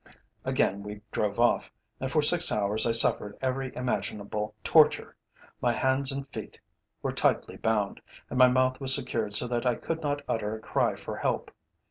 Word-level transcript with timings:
Again 0.43 0.81
we 0.81 1.01
drove 1.11 1.39
off, 1.39 1.71
and, 1.99 2.11
for 2.11 2.23
six 2.23 2.51
hours, 2.51 2.87
I 2.87 2.91
suffered 2.91 3.37
every 3.39 3.71
imaginable 3.75 4.55
torture. 4.63 5.15
My 5.61 5.73
hands 5.73 6.11
and 6.11 6.27
feet 6.29 6.59
were 7.03 7.11
tightly 7.13 7.57
bound, 7.57 8.01
and 8.27 8.39
my 8.39 8.47
mouth 8.47 8.79
was 8.79 8.95
secured 8.95 9.35
so 9.35 9.47
that 9.49 9.63
I 9.67 9.75
could 9.75 10.01
not 10.01 10.23
utter 10.27 10.55
a 10.55 10.59
cry 10.59 10.95
for 10.95 11.15
help. 11.17 11.51